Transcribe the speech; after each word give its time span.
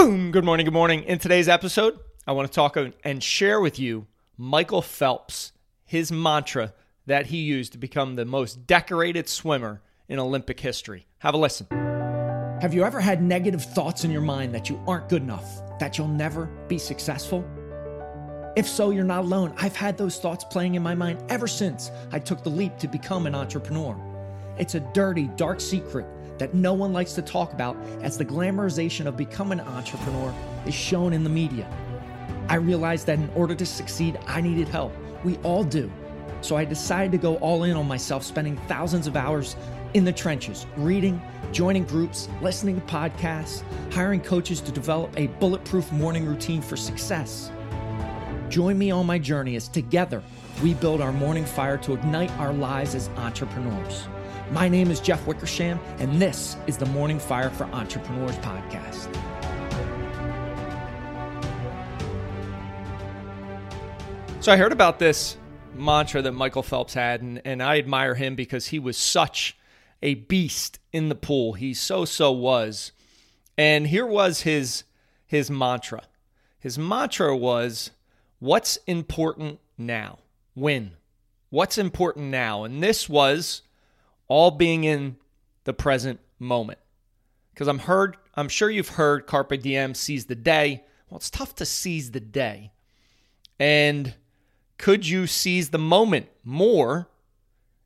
Boom! 0.00 0.30
Good 0.30 0.46
morning, 0.46 0.64
good 0.64 0.72
morning. 0.72 1.02
In 1.02 1.18
today's 1.18 1.46
episode, 1.46 1.98
I 2.26 2.32
want 2.32 2.48
to 2.48 2.54
talk 2.54 2.78
and 3.04 3.22
share 3.22 3.60
with 3.60 3.78
you 3.78 4.06
Michael 4.38 4.80
Phelps, 4.80 5.52
his 5.84 6.10
mantra 6.10 6.72
that 7.04 7.26
he 7.26 7.36
used 7.36 7.72
to 7.72 7.78
become 7.78 8.14
the 8.14 8.24
most 8.24 8.66
decorated 8.66 9.28
swimmer 9.28 9.82
in 10.08 10.18
Olympic 10.18 10.58
history. 10.58 11.06
Have 11.18 11.34
a 11.34 11.36
listen. 11.36 11.66
Have 12.62 12.72
you 12.72 12.82
ever 12.82 12.98
had 12.98 13.22
negative 13.22 13.62
thoughts 13.62 14.02
in 14.02 14.10
your 14.10 14.22
mind 14.22 14.54
that 14.54 14.70
you 14.70 14.82
aren't 14.86 15.10
good 15.10 15.20
enough, 15.20 15.60
that 15.80 15.98
you'll 15.98 16.08
never 16.08 16.46
be 16.66 16.78
successful? 16.78 17.44
If 18.56 18.66
so, 18.66 18.92
you're 18.92 19.04
not 19.04 19.24
alone. 19.24 19.52
I've 19.58 19.76
had 19.76 19.98
those 19.98 20.18
thoughts 20.18 20.44
playing 20.44 20.76
in 20.76 20.82
my 20.82 20.94
mind 20.94 21.22
ever 21.28 21.46
since 21.46 21.90
I 22.10 22.20
took 22.20 22.42
the 22.42 22.48
leap 22.48 22.78
to 22.78 22.88
become 22.88 23.26
an 23.26 23.34
entrepreneur. 23.34 24.00
It's 24.58 24.74
a 24.74 24.80
dirty, 24.94 25.28
dark 25.36 25.60
secret 25.60 26.06
that 26.40 26.54
no 26.54 26.72
one 26.72 26.92
likes 26.92 27.12
to 27.12 27.22
talk 27.22 27.52
about 27.52 27.76
as 28.02 28.18
the 28.18 28.24
glamorization 28.24 29.06
of 29.06 29.16
becoming 29.16 29.60
an 29.60 29.68
entrepreneur 29.68 30.34
is 30.66 30.74
shown 30.74 31.12
in 31.12 31.22
the 31.22 31.30
media. 31.30 31.70
I 32.48 32.56
realized 32.56 33.06
that 33.06 33.18
in 33.18 33.30
order 33.36 33.54
to 33.54 33.64
succeed, 33.64 34.18
I 34.26 34.40
needed 34.40 34.66
help. 34.66 34.92
We 35.22 35.36
all 35.38 35.62
do. 35.62 35.92
So 36.40 36.56
I 36.56 36.64
decided 36.64 37.12
to 37.12 37.18
go 37.18 37.36
all 37.36 37.64
in 37.64 37.76
on 37.76 37.86
myself, 37.86 38.24
spending 38.24 38.56
thousands 38.66 39.06
of 39.06 39.16
hours 39.16 39.54
in 39.92 40.04
the 40.04 40.12
trenches, 40.12 40.66
reading, 40.76 41.20
joining 41.52 41.84
groups, 41.84 42.28
listening 42.40 42.80
to 42.80 42.86
podcasts, 42.86 43.62
hiring 43.92 44.20
coaches 44.20 44.60
to 44.62 44.72
develop 44.72 45.12
a 45.18 45.26
bulletproof 45.38 45.92
morning 45.92 46.24
routine 46.24 46.62
for 46.62 46.76
success. 46.76 47.52
Join 48.48 48.78
me 48.78 48.90
on 48.90 49.04
my 49.04 49.18
journey 49.18 49.56
as 49.56 49.68
together 49.68 50.22
we 50.62 50.74
build 50.74 51.00
our 51.00 51.12
morning 51.12 51.44
fire 51.44 51.76
to 51.78 51.92
ignite 51.92 52.30
our 52.32 52.52
lives 52.52 52.94
as 52.94 53.08
entrepreneurs. 53.10 54.08
My 54.50 54.68
name 54.68 54.90
is 54.90 54.98
Jeff 54.98 55.24
Wickersham, 55.28 55.78
and 56.00 56.20
this 56.20 56.56
is 56.66 56.76
the 56.76 56.86
Morning 56.86 57.20
Fire 57.20 57.50
for 57.50 57.66
Entrepreneurs 57.66 58.34
podcast. 58.38 59.14
So 64.40 64.50
I 64.50 64.56
heard 64.56 64.72
about 64.72 64.98
this 64.98 65.36
mantra 65.76 66.20
that 66.22 66.32
Michael 66.32 66.64
Phelps 66.64 66.94
had, 66.94 67.22
and, 67.22 67.40
and 67.44 67.62
I 67.62 67.78
admire 67.78 68.16
him 68.16 68.34
because 68.34 68.66
he 68.66 68.80
was 68.80 68.96
such 68.96 69.56
a 70.02 70.14
beast 70.14 70.80
in 70.92 71.10
the 71.10 71.14
pool. 71.14 71.52
He 71.52 71.72
so 71.72 72.04
so 72.04 72.32
was. 72.32 72.90
And 73.56 73.86
here 73.86 74.06
was 74.06 74.40
his 74.40 74.82
his 75.28 75.48
mantra. 75.48 76.02
His 76.58 76.76
mantra 76.76 77.36
was 77.36 77.92
what's 78.40 78.78
important 78.88 79.60
now? 79.78 80.18
Win. 80.56 80.96
What's 81.50 81.78
important 81.78 82.26
now? 82.26 82.64
And 82.64 82.82
this 82.82 83.08
was 83.08 83.62
all 84.30 84.52
being 84.52 84.84
in 84.84 85.16
the 85.64 85.72
present 85.74 86.20
moment. 86.38 86.78
Because 87.52 87.66
I'm 87.66 87.80
heard, 87.80 88.16
I'm 88.36 88.48
sure 88.48 88.70
you've 88.70 88.90
heard 88.90 89.26
Carpe 89.26 89.60
Diem 89.60 89.92
seize 89.92 90.26
the 90.26 90.36
day. 90.36 90.84
Well, 91.10 91.16
it's 91.16 91.30
tough 91.30 91.56
to 91.56 91.66
seize 91.66 92.12
the 92.12 92.20
day. 92.20 92.70
And 93.58 94.14
could 94.78 95.06
you 95.06 95.26
seize 95.26 95.70
the 95.70 95.78
moment 95.78 96.28
more 96.44 97.08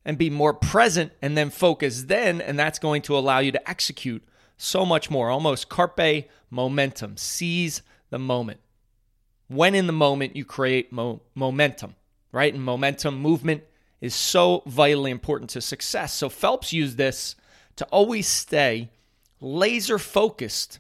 and 0.05 0.19
be 0.19 0.29
more 0.29 0.53
present 0.53 1.13
and 1.23 1.37
then 1.37 1.49
focus 1.49 2.05
then? 2.05 2.43
And 2.43 2.59
that's 2.59 2.79
going 2.79 3.01
to 3.03 3.17
allow 3.17 3.39
you 3.39 3.51
to 3.51 3.69
execute 3.69 4.23
so 4.59 4.85
much 4.85 5.11
more. 5.11 5.31
Almost 5.31 5.71
carpe 5.71 6.29
momentum. 6.51 7.17
Seize 7.17 7.81
the 8.11 8.19
moment. 8.19 8.61
When 9.49 9.75
in 9.75 9.87
the 9.87 9.95
moment, 9.95 10.37
you 10.37 10.45
create 10.45 10.93
mo- 10.93 11.23
momentum, 11.35 11.95
right? 12.33 12.53
And 12.53 12.63
momentum, 12.63 13.19
movement 13.19 13.63
is 14.05 14.15
so 14.15 14.63
vitally 14.67 15.11
important 15.11 15.49
to 15.49 15.63
success. 15.63 16.13
So 16.13 16.29
Phelps 16.29 16.75
used 16.75 16.99
this 16.99 17.37
to 17.77 17.87
always 17.87 18.29
stay 18.29 18.91
laser 19.41 19.99
focused 19.99 20.79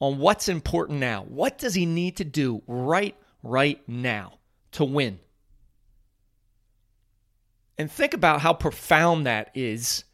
on 0.00 0.16
what's 0.16 0.48
important 0.48 0.98
now. 0.98 1.26
What 1.28 1.58
does 1.58 1.74
he 1.74 1.84
need 1.84 2.16
to 2.16 2.24
do 2.24 2.62
right 2.66 3.14
right 3.42 3.86
now 3.86 4.38
to 4.72 4.84
win? 4.86 5.18
And 7.76 7.92
think 7.92 8.14
about 8.14 8.40
how 8.40 8.54
profound 8.54 9.26
that 9.26 9.50
is. 9.54 10.04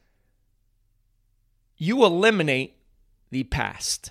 You 1.77 2.05
eliminate 2.05 2.79
the 3.31 3.45
past. 3.45 4.11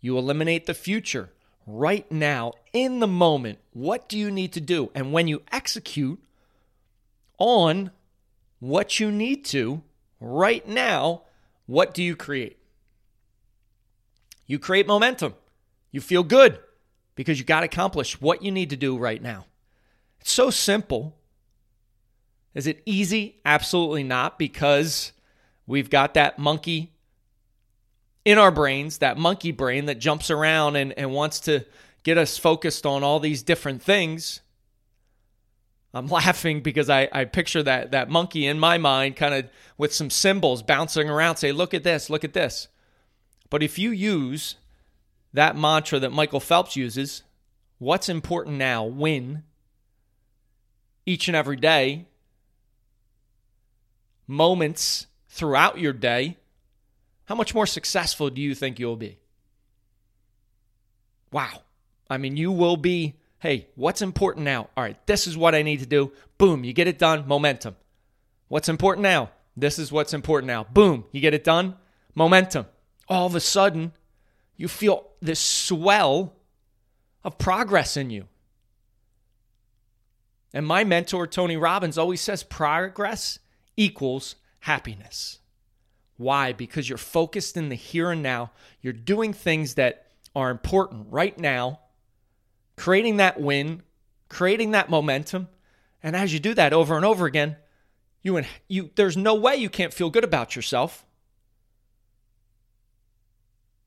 You 0.00 0.18
eliminate 0.18 0.66
the 0.66 0.74
future 0.74 1.30
right 1.66 2.10
now 2.12 2.52
in 2.72 3.00
the 3.00 3.08
moment. 3.08 3.58
What 3.72 4.08
do 4.08 4.16
you 4.16 4.30
need 4.30 4.52
to 4.52 4.60
do? 4.60 4.92
And 4.94 5.12
when 5.12 5.26
you 5.26 5.42
execute 5.50 6.22
on 7.38 7.90
what 8.60 9.00
you 9.00 9.10
need 9.10 9.44
to 9.46 9.82
right 10.20 10.66
now, 10.66 11.22
what 11.66 11.94
do 11.94 12.02
you 12.02 12.16
create? 12.16 12.58
You 14.46 14.58
create 14.58 14.86
momentum. 14.86 15.34
You 15.90 16.00
feel 16.00 16.22
good 16.22 16.58
because 17.14 17.38
you 17.38 17.44
got 17.44 17.60
to 17.60 17.66
accomplish 17.66 18.20
what 18.20 18.42
you 18.42 18.50
need 18.50 18.70
to 18.70 18.76
do 18.76 18.96
right 18.96 19.22
now. 19.22 19.46
It's 20.20 20.32
so 20.32 20.50
simple. 20.50 21.16
Is 22.54 22.66
it 22.66 22.82
easy? 22.86 23.40
Absolutely 23.44 24.02
not, 24.02 24.38
because 24.38 25.12
we've 25.66 25.90
got 25.90 26.14
that 26.14 26.38
monkey 26.38 26.92
in 28.24 28.38
our 28.38 28.50
brains, 28.50 28.98
that 28.98 29.16
monkey 29.16 29.52
brain 29.52 29.86
that 29.86 29.98
jumps 29.98 30.30
around 30.30 30.76
and, 30.76 30.92
and 30.98 31.12
wants 31.12 31.40
to 31.40 31.64
get 32.02 32.18
us 32.18 32.36
focused 32.36 32.84
on 32.84 33.02
all 33.02 33.20
these 33.20 33.42
different 33.42 33.82
things. 33.82 34.40
I'm 35.98 36.06
laughing 36.08 36.60
because 36.60 36.88
I, 36.88 37.08
I 37.12 37.24
picture 37.24 37.62
that 37.62 37.90
that 37.90 38.08
monkey 38.08 38.46
in 38.46 38.58
my 38.58 38.78
mind 38.78 39.16
kind 39.16 39.34
of 39.34 39.50
with 39.76 39.92
some 39.92 40.10
cymbals 40.10 40.62
bouncing 40.62 41.10
around, 41.10 41.36
say, 41.36 41.52
look 41.52 41.74
at 41.74 41.84
this, 41.84 42.08
look 42.08 42.24
at 42.24 42.32
this. 42.32 42.68
But 43.50 43.62
if 43.62 43.78
you 43.78 43.90
use 43.90 44.56
that 45.32 45.56
mantra 45.56 45.98
that 45.98 46.12
Michael 46.12 46.40
Phelps 46.40 46.76
uses, 46.76 47.22
what's 47.78 48.08
important 48.08 48.56
now, 48.56 48.84
win 48.84 49.42
each 51.06 51.28
and 51.28 51.36
every 51.36 51.56
day, 51.56 52.06
moments 54.26 55.06
throughout 55.28 55.78
your 55.78 55.92
day, 55.92 56.36
how 57.26 57.34
much 57.34 57.54
more 57.54 57.66
successful 57.66 58.30
do 58.30 58.40
you 58.40 58.54
think 58.54 58.78
you'll 58.78 58.96
be? 58.96 59.18
Wow. 61.30 61.62
I 62.10 62.18
mean, 62.18 62.36
you 62.36 62.50
will 62.50 62.76
be 62.76 63.14
Hey, 63.40 63.68
what's 63.76 64.02
important 64.02 64.44
now? 64.44 64.68
All 64.76 64.82
right, 64.82 64.96
this 65.06 65.26
is 65.26 65.36
what 65.36 65.54
I 65.54 65.62
need 65.62 65.80
to 65.80 65.86
do. 65.86 66.12
Boom, 66.38 66.64
you 66.64 66.72
get 66.72 66.88
it 66.88 66.98
done. 66.98 67.26
Momentum. 67.28 67.76
What's 68.48 68.68
important 68.68 69.02
now? 69.02 69.30
This 69.56 69.78
is 69.78 69.92
what's 69.92 70.14
important 70.14 70.48
now. 70.48 70.64
Boom, 70.64 71.04
you 71.12 71.20
get 71.20 71.34
it 71.34 71.44
done. 71.44 71.76
Momentum. 72.14 72.66
All 73.08 73.26
of 73.26 73.34
a 73.34 73.40
sudden, 73.40 73.92
you 74.56 74.66
feel 74.66 75.06
this 75.20 75.40
swell 75.40 76.34
of 77.22 77.38
progress 77.38 77.96
in 77.96 78.10
you. 78.10 78.26
And 80.52 80.66
my 80.66 80.82
mentor, 80.82 81.26
Tony 81.26 81.56
Robbins, 81.56 81.98
always 81.98 82.20
says 82.20 82.42
progress 82.42 83.38
equals 83.76 84.34
happiness. 84.60 85.38
Why? 86.16 86.52
Because 86.52 86.88
you're 86.88 86.98
focused 86.98 87.56
in 87.56 87.68
the 87.68 87.76
here 87.76 88.10
and 88.10 88.22
now. 88.22 88.50
You're 88.80 88.92
doing 88.92 89.32
things 89.32 89.74
that 89.74 90.06
are 90.34 90.50
important 90.50 91.06
right 91.10 91.38
now 91.38 91.80
creating 92.78 93.18
that 93.18 93.40
win, 93.40 93.82
creating 94.28 94.70
that 94.70 94.88
momentum. 94.88 95.48
And 96.02 96.16
as 96.16 96.32
you 96.32 96.38
do 96.38 96.54
that 96.54 96.72
over 96.72 96.96
and 96.96 97.04
over 97.04 97.26
again, 97.26 97.56
you 98.22 98.36
and 98.36 98.46
you 98.68 98.90
there's 98.94 99.16
no 99.16 99.34
way 99.34 99.56
you 99.56 99.68
can't 99.68 99.92
feel 99.92 100.10
good 100.10 100.24
about 100.24 100.56
yourself. 100.56 101.04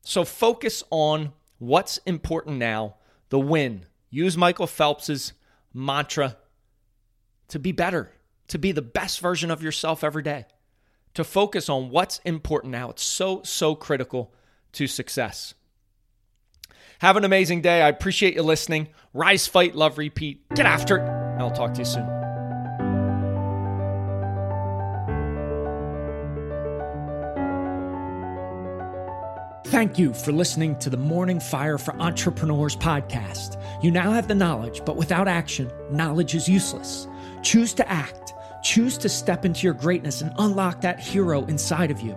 So 0.02 0.24
focus 0.24 0.82
on 0.90 1.32
what's 1.58 1.98
important 1.98 2.58
now, 2.58 2.96
the 3.28 3.38
win. 3.38 3.86
Use 4.10 4.36
Michael 4.36 4.66
Phelps's 4.66 5.32
mantra 5.72 6.36
to 7.48 7.58
be 7.58 7.72
better, 7.72 8.12
to 8.48 8.58
be 8.58 8.72
the 8.72 8.82
best 8.82 9.20
version 9.20 9.50
of 9.50 9.62
yourself 9.62 10.04
every 10.04 10.22
day. 10.22 10.44
To 11.14 11.24
focus 11.24 11.68
on 11.68 11.90
what's 11.90 12.18
important 12.24 12.72
now. 12.72 12.90
It's 12.90 13.04
so 13.04 13.42
so 13.42 13.74
critical 13.74 14.34
to 14.72 14.86
success. 14.86 15.54
Have 17.02 17.16
an 17.16 17.24
amazing 17.24 17.62
day. 17.62 17.82
I 17.82 17.88
appreciate 17.88 18.36
you 18.36 18.44
listening. 18.44 18.86
Rise, 19.12 19.48
fight, 19.48 19.74
love, 19.74 19.98
repeat. 19.98 20.48
Get 20.54 20.66
after 20.66 20.98
it. 20.98 21.00
And 21.00 21.42
I'll 21.42 21.50
talk 21.50 21.74
to 21.74 21.80
you 21.80 21.84
soon. 21.84 22.06
Thank 29.66 29.98
you 29.98 30.14
for 30.14 30.30
listening 30.30 30.78
to 30.78 30.90
the 30.90 30.96
Morning 30.96 31.40
Fire 31.40 31.76
for 31.76 31.92
Entrepreneurs 31.96 32.76
podcast. 32.76 33.60
You 33.82 33.90
now 33.90 34.12
have 34.12 34.28
the 34.28 34.36
knowledge, 34.36 34.84
but 34.84 34.94
without 34.94 35.26
action, 35.26 35.72
knowledge 35.90 36.36
is 36.36 36.48
useless. 36.48 37.08
Choose 37.42 37.74
to 37.74 37.90
act, 37.90 38.32
choose 38.62 38.96
to 38.98 39.08
step 39.08 39.44
into 39.44 39.64
your 39.64 39.74
greatness 39.74 40.20
and 40.20 40.32
unlock 40.38 40.82
that 40.82 41.00
hero 41.00 41.44
inside 41.46 41.90
of 41.90 42.00
you. 42.00 42.16